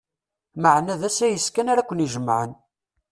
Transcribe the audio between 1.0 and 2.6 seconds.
asayes kan ara ken-ijemɛen.